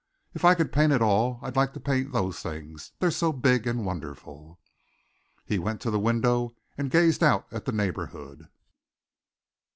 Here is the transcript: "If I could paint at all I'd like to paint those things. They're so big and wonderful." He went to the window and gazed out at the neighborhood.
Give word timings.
"If 0.33 0.43
I 0.43 0.55
could 0.55 0.71
paint 0.71 0.91
at 0.93 1.03
all 1.03 1.39
I'd 1.43 1.55
like 1.55 1.73
to 1.73 1.79
paint 1.79 2.11
those 2.11 2.39
things. 2.39 2.93
They're 2.97 3.11
so 3.11 3.31
big 3.31 3.67
and 3.67 3.85
wonderful." 3.85 4.59
He 5.45 5.59
went 5.59 5.79
to 5.81 5.91
the 5.91 5.99
window 5.99 6.55
and 6.75 6.89
gazed 6.89 7.21
out 7.21 7.45
at 7.53 7.65
the 7.65 7.71
neighborhood. 7.71 8.47